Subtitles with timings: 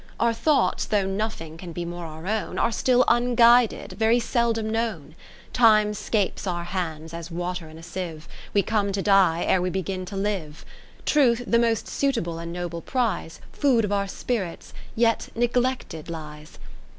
[0.19, 5.13] Our thoughts, though nothing can be more our own, Are still unguided, very seldom knov/n.
[5.53, 8.27] Time 'scapes our hands as water in a sieve.
[8.51, 10.65] We come to die ere we begin to live.
[11.05, 13.39] Truth, the most suitable and noble prize.
[13.53, 16.57] Food of our spirits, yet neglected lies.